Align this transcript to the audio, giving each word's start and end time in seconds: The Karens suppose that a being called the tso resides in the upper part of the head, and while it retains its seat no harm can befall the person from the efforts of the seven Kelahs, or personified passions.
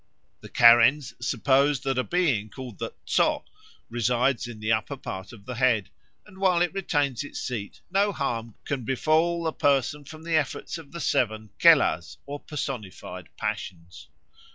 The 0.39 0.49
Karens 0.49 1.13
suppose 1.21 1.81
that 1.81 1.99
a 1.99 2.03
being 2.03 2.49
called 2.49 2.79
the 2.79 2.95
tso 3.05 3.45
resides 3.87 4.47
in 4.47 4.59
the 4.59 4.71
upper 4.71 4.97
part 4.97 5.31
of 5.31 5.45
the 5.45 5.53
head, 5.53 5.91
and 6.25 6.39
while 6.39 6.63
it 6.63 6.73
retains 6.73 7.23
its 7.23 7.39
seat 7.39 7.81
no 7.91 8.11
harm 8.11 8.55
can 8.65 8.83
befall 8.83 9.43
the 9.43 9.53
person 9.53 10.03
from 10.03 10.23
the 10.23 10.35
efforts 10.35 10.79
of 10.79 10.91
the 10.91 10.99
seven 10.99 11.51
Kelahs, 11.59 12.17
or 12.25 12.39
personified 12.39 13.29
passions. 13.37 14.07